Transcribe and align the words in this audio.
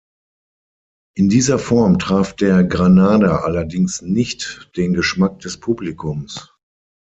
In 1.15 1.29
dieser 1.29 1.59
Form 1.59 1.99
traf 1.99 2.35
der 2.35 2.63
Granada 2.63 3.41
allerdings 3.41 4.01
nicht 4.01 4.71
den 4.75 4.95
Geschmack 4.95 5.37
des 5.41 5.59
Publikums. 5.59 6.55